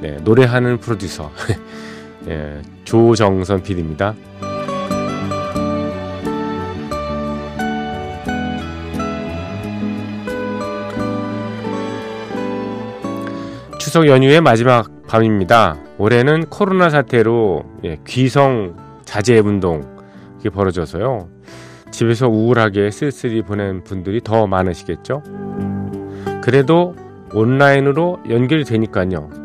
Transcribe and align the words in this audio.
네, 0.00 0.16
노래하는 0.22 0.78
프로듀서 0.78 1.30
네, 2.24 2.62
조정선 2.84 3.62
PD입니다. 3.62 4.14
추석 13.78 14.06
연휴의 14.06 14.40
마지막 14.40 14.88
밤입니다. 15.06 15.76
올해는 15.98 16.46
코로나 16.46 16.88
사태로 16.88 17.64
예, 17.84 17.98
귀성 18.06 18.76
자제 19.04 19.40
운동 19.40 19.82
이게 20.38 20.48
벌어져서요. 20.48 21.28
집에서 21.90 22.28
우울하게 22.28 22.90
쓸쓸히 22.90 23.42
보낸 23.42 23.82
분들이 23.82 24.20
더 24.22 24.46
많으시겠죠? 24.46 25.22
그래도 26.42 26.94
온라인으로 27.34 28.20
연결이 28.30 28.64
되니까요. 28.64 29.39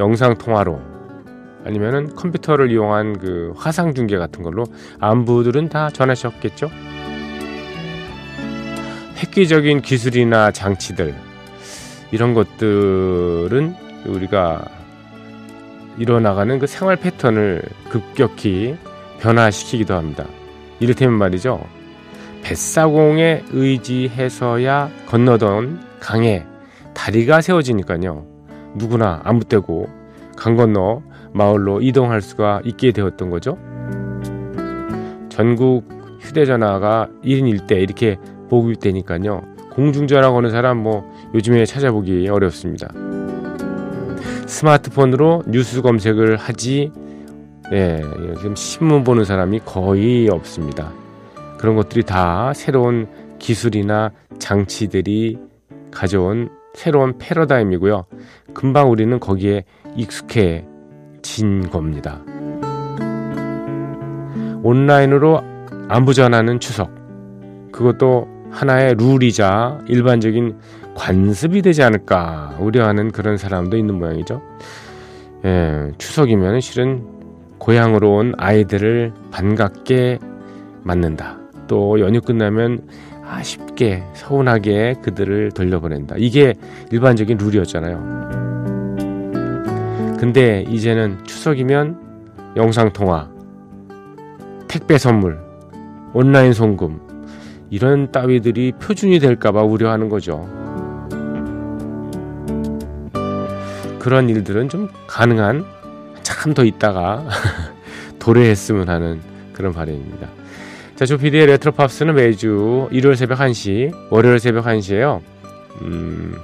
영상 0.00 0.36
통화로 0.36 0.80
아니면은 1.64 2.16
컴퓨터를 2.16 2.70
이용한 2.70 3.18
그 3.18 3.52
화상 3.54 3.94
중계 3.94 4.16
같은 4.16 4.42
걸로 4.42 4.64
안부들은 4.98 5.68
다 5.68 5.90
전하셨겠죠? 5.90 6.70
획기적인 9.18 9.82
기술이나 9.82 10.52
장치들 10.52 11.14
이런 12.12 12.32
것들은 12.32 13.74
우리가 14.06 14.64
일어나가는 15.98 16.58
그 16.58 16.66
생활 16.66 16.96
패턴을 16.96 17.62
급격히 17.90 18.76
변화시키기도 19.20 19.94
합니다. 19.94 20.24
이를테면 20.80 21.18
말이죠. 21.18 21.62
뱃사공에 22.42 23.44
의지해서야 23.50 24.90
건너던 25.06 25.78
강에 26.00 26.46
다리가 26.94 27.42
세워지니까요. 27.42 28.29
누구나 28.74 29.20
아무 29.24 29.44
때고 29.44 29.88
강 30.36 30.56
건너 30.56 31.02
마을로 31.32 31.80
이동할 31.82 32.22
수가 32.22 32.60
있게 32.64 32.92
되었던 32.92 33.30
거죠. 33.30 33.58
전국 35.28 35.84
휴대전화가 36.20 37.08
1인 37.24 37.66
1대 37.66 37.82
이렇게 37.82 38.18
보급되니까요. 38.48 39.42
공중전화 39.72 40.30
거는 40.30 40.50
사람 40.50 40.78
뭐 40.78 41.10
요즘에 41.34 41.64
찾아보기 41.64 42.28
어렵습니다. 42.28 42.88
스마트폰으로 44.46 45.44
뉴스 45.46 45.80
검색을 45.80 46.36
하지 46.36 46.92
예, 47.72 48.02
지금 48.38 48.56
신문 48.56 49.04
보는 49.04 49.24
사람이 49.24 49.60
거의 49.60 50.28
없습니다. 50.28 50.92
그런 51.56 51.76
것들이 51.76 52.02
다 52.02 52.52
새로운 52.52 53.06
기술이나 53.38 54.10
장치들이 54.38 55.38
가져온 55.92 56.50
새로운 56.74 57.18
패러다임이고요. 57.18 58.06
금방 58.54 58.90
우리는 58.90 59.18
거기에 59.20 59.64
익숙해진 59.96 61.70
겁니다. 61.70 62.20
온라인으로 64.62 65.42
안부 65.88 66.14
전하는 66.14 66.60
추석. 66.60 66.90
그것도 67.72 68.28
하나의 68.50 68.94
룰이자 68.98 69.80
일반적인 69.86 70.58
관습이 70.94 71.62
되지 71.62 71.82
않을까 71.82 72.56
우려하는 72.58 73.10
그런 73.10 73.36
사람도 73.36 73.76
있는 73.76 73.98
모양이죠. 73.98 74.42
예, 75.44 75.92
추석이면 75.96 76.60
실은 76.60 77.04
고향으로 77.58 78.16
온 78.16 78.34
아이들을 78.36 79.12
반갑게 79.30 80.18
맞는다. 80.82 81.38
또 81.66 82.00
연휴 82.00 82.20
끝나면 82.20 82.88
아쉽게 83.30 84.02
서운하게 84.14 84.96
그들을 85.02 85.52
돌려보낸다. 85.52 86.16
이게 86.18 86.54
일반적인 86.90 87.38
룰이었잖아요. 87.38 88.20
근데 90.18 90.64
이제는 90.68 91.24
추석이면 91.24 92.54
영상통화, 92.56 93.30
택배 94.68 94.98
선물, 94.98 95.38
온라인 96.12 96.52
송금, 96.52 97.00
이런 97.70 98.10
따위들이 98.10 98.72
표준이 98.80 99.20
될까봐 99.20 99.62
우려하는 99.62 100.08
거죠. 100.08 100.48
그런 103.98 104.28
일들은 104.28 104.68
좀 104.68 104.88
가능한 105.06 105.64
참 106.22 106.54
더 106.54 106.64
있다가 106.64 107.24
도래했으면 108.18 108.88
하는 108.88 109.20
그런 109.52 109.72
바람입니다. 109.72 110.39
자, 111.00 111.06
조피디의 111.06 111.46
레트로 111.46 111.72
팝스는 111.72 112.14
매주 112.14 112.86
일요일 112.90 113.16
새벽 113.16 113.38
1시, 113.38 114.10
월요일 114.10 114.38
새벽 114.38 114.66
1시에요. 114.66 115.22
음, 115.80 116.36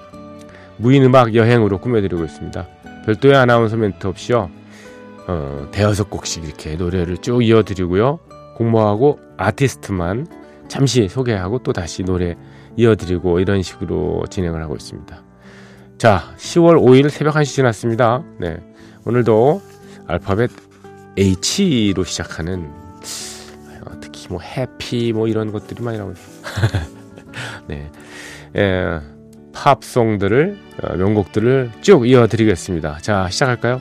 무인 0.79 1.05
음악 1.05 1.35
여행으로 1.35 1.77
꾸며드리고 1.77 2.25
있습니다. 2.25 2.67
별도의 3.05 3.37
아나운서 3.37 3.77
멘트 3.77 4.07
없이요. 4.07 4.51
어, 5.29 5.69
대여섯 5.73 6.09
곡씩 6.09 6.45
이렇게 6.45 6.75
노래를 6.75 7.19
쭉 7.19 7.45
이어드리고요. 7.45 8.19
곡명하고 8.57 9.19
아티스트만 9.37 10.27
잠시 10.69 11.07
소개하고 11.07 11.59
또 11.59 11.75
다시 11.75 12.03
노래 12.03 12.35
이어드리고 12.79 13.41
이런 13.41 13.61
식으로 13.61 14.25
진행을 14.31 14.63
하고 14.63 14.75
있습니다. 14.75 15.23
자, 15.99 16.35
10월 16.39 16.81
5일 16.81 17.11
새벽 17.11 17.35
1시 17.35 17.45
지났습니다. 17.45 18.25
네. 18.41 18.57
오늘도 19.05 19.61
알파벳 20.07 20.51
H로 21.19 22.05
시작하는 22.05 22.86
어, 24.27 24.29
특히 24.29 24.33
뭐 24.33 24.41
해피 24.41 25.13
뭐 25.13 25.29
이런 25.29 25.53
것들이 25.53 25.83
많이 25.83 25.99
나오죠. 25.99 26.21
네. 27.69 27.91
예, 28.57 29.01
팝송들을 29.53 30.59
어, 30.83 30.97
명곡들을 30.97 31.73
쭉 31.81 32.09
이어드리겠습니다. 32.09 32.99
자, 32.99 33.29
시작할까요? 33.31 33.81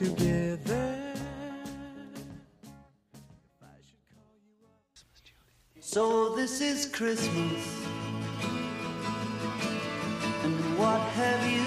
together. 0.00 0.96
So 5.80 6.34
this 6.34 6.62
is 6.62 6.86
Christmas. 6.86 7.62
And 10.44 10.78
what 10.78 11.00
have 11.20 11.42
you 11.52 11.59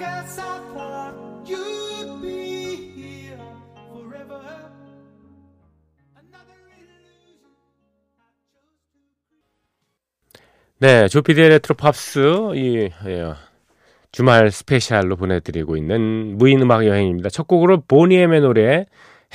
guess 0.00 0.38
I 0.38 0.58
thought 0.72 1.14
you'd 1.44 2.22
be 2.22 2.74
here 2.96 3.36
forever. 3.92 4.40
Another 6.16 6.56
illusion 6.72 7.44
I 8.16 8.32
chose 8.40 8.72
to 9.20 9.36
네, 10.78 11.06
조피디의 11.08 11.48
레트로 11.50 11.74
팝스 11.74 12.18
이 12.54 12.88
예, 13.04 13.34
주말 14.10 14.50
스페셜로 14.50 15.16
보내드리고 15.16 15.76
있는 15.76 16.38
무인 16.38 16.62
음악 16.62 16.86
여행입니다. 16.86 17.28
첫 17.28 17.46
곡으로 17.46 17.82
보니엠의 17.82 18.40
노래 18.40 18.86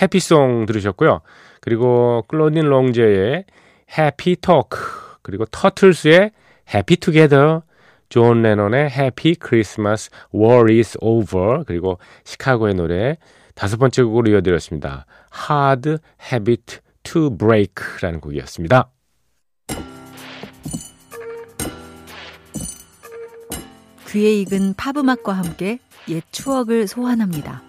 Happy 0.01 0.37
Song 0.37 0.65
들으셨고요. 0.65 1.21
그리고 1.61 2.23
클로딘 2.27 2.65
롱제의 2.65 3.45
Happy 3.99 4.37
Talk 4.37 4.79
그리고 5.21 5.45
터틀스의 5.45 6.31
Happy 6.73 6.97
Together 6.97 7.61
존 8.15 8.43
레논의 8.43 8.91
Happy 8.91 9.35
Christmas 9.35 10.09
War 10.33 10.73
is 10.73 10.97
over 11.01 11.65
그리고 11.65 11.99
시카고의 12.23 12.75
노래 12.75 13.17
다섯 13.55 13.75
번째 13.75 14.03
곡으로 14.03 14.31
이어드렸습니다. 14.31 15.05
Hard 15.49 15.97
Habit 16.31 16.77
to 17.03 17.35
Break라는 17.37 18.21
곡이었습니다. 18.21 18.89
귀에 24.07 24.39
익은 24.39 24.75
팝 24.75 24.95
음악과 24.95 25.33
함께 25.33 25.79
옛 26.07 26.23
추억을 26.31 26.87
소환합니다. 26.87 27.63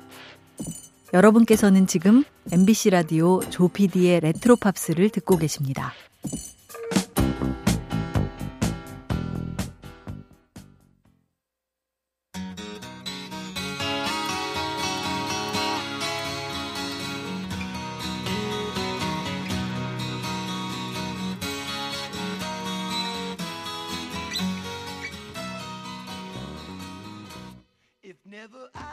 여러분께서는 1.12 1.88
지금 1.88 2.22
MBC 2.52 2.90
라디오 2.90 3.40
조피디의 3.40 4.20
레트로 4.20 4.54
팝스를 4.54 5.08
듣고 5.08 5.38
계십니다. 5.38 5.92
Never. 28.46 28.68
I 28.76 28.85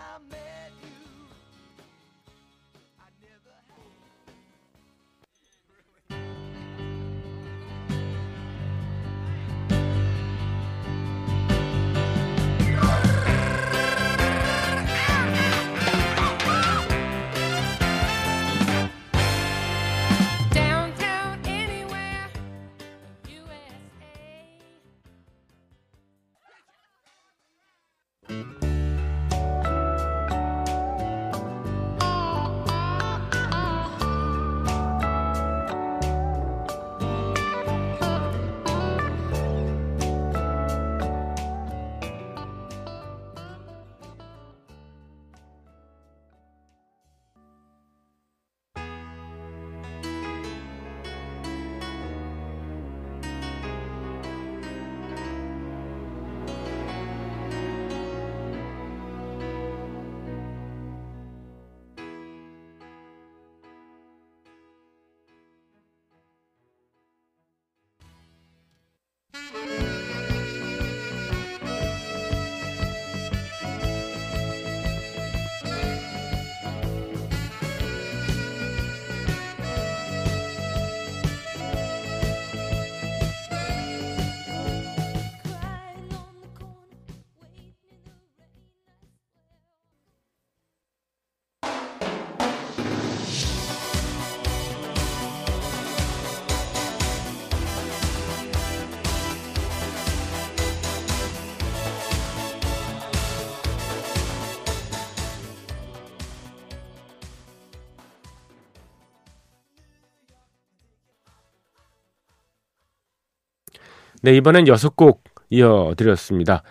네, 114.23 114.37
이번엔 114.37 114.69
여섯 114.69 114.95
곡 114.95 115.25
이어드렸습니다. 115.49 116.63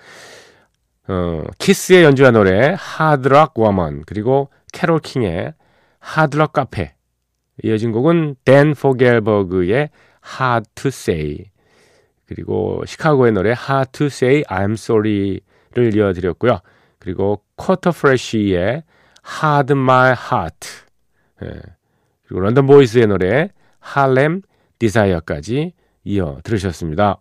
어, 1.06 1.42
키스의 1.59 2.02
연주한 2.02 2.32
노래 2.32 2.75
Hard 2.78 3.18
Luck 3.18 3.58
Woman 3.58 4.04
그리고 4.06 4.49
캐롤 4.73 5.00
킹의 5.00 5.52
Hard 5.99 6.26
Rock 6.26 6.54
Cafe 6.54 6.94
이어진 7.62 7.92
곡은 7.92 8.37
댄 8.47 8.73
포겔버그의 8.73 9.90
Hard 10.40 10.71
to 10.76 10.88
Say 10.88 11.50
그리고 12.25 12.82
시카고의 12.87 13.32
노래 13.32 13.50
Hard 13.50 13.92
to 13.92 14.06
Say 14.06 14.44
I'm 14.44 14.73
Sorry를 14.73 15.94
이어드렸고요. 15.94 16.61
그리고 17.00 17.42
쿼터플래시의 17.56 18.82
Harden 19.42 19.72
My 19.73 20.12
Heart 20.12 20.68
예. 21.42 21.61
그리고 22.25 22.40
런던 22.40 22.66
보이즈의 22.66 23.08
노래 23.09 23.50
Harlem 23.94 24.40
Desire까지 24.78 25.75
이어 26.04 26.38
들으셨습니다. 26.42 27.21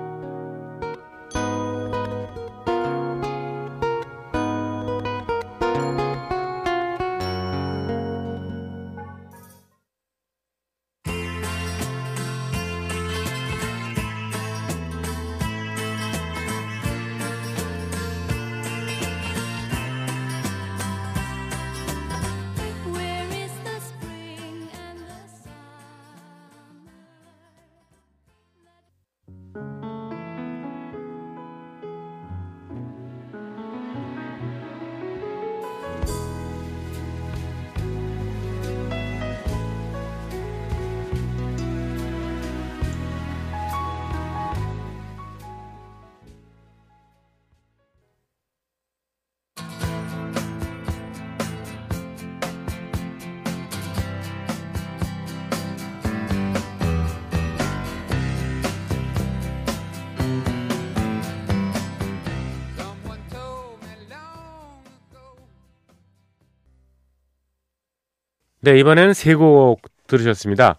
네, 68.63 68.77
이번에는 68.77 69.13
세곡 69.15 69.81
들으셨습니다. 70.05 70.77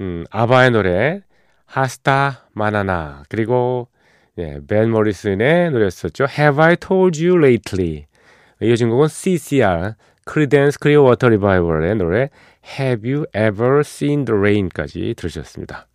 음, 0.00 0.24
아바의 0.30 0.70
노래 0.70 1.20
하스타 1.66 2.48
마나나 2.54 3.22
그리고 3.28 3.88
예, 4.38 4.60
벤 4.66 4.90
모리슨의 4.90 5.72
노래였었죠. 5.72 6.24
Have 6.24 6.62
I 6.62 6.76
Told 6.76 7.22
You 7.22 7.38
Lately 7.38 8.06
이어진 8.62 8.88
곡은 8.88 9.08
CCR 9.08 9.92
Creedence 10.26 10.78
Clearwater 10.80 11.36
Revival의 11.36 11.96
노래 11.96 12.30
Have 12.78 13.12
You 13.12 13.26
Ever 13.36 13.80
Seen 13.80 14.24
the 14.24 14.38
Rain까지 14.38 15.12
들으셨습니다. 15.14 15.88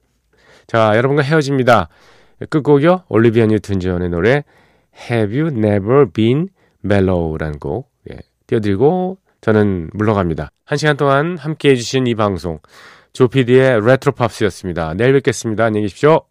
자, 0.67 0.95
여러분과 0.95 1.23
헤어집니다. 1.23 1.89
끝곡이요. 2.51 3.05
올리비아 3.09 3.47
뉴튼 3.47 3.79
존의 3.79 4.09
노래 4.09 4.43
Have 5.09 5.39
You 5.39 5.51
Never 5.51 6.11
Been 6.11 6.49
Mellow라는 6.85 7.57
곡 7.57 7.89
예, 8.11 8.19
띄워드리고 8.45 9.17
저는 9.47 9.91
물러갑니다. 9.93 10.49
한 10.65 10.77
시간 10.77 10.97
동안 10.97 11.37
함께 11.37 11.69
해주신 11.69 12.05
이 12.05 12.15
방송 12.15 12.59
조피디의 13.13 13.79
레트로 13.79 14.11
팝스였습니다. 14.11 14.93
내일 14.95 15.13
뵙겠습니다. 15.13 15.63
안녕히 15.63 15.85
계십시오. 15.85 16.25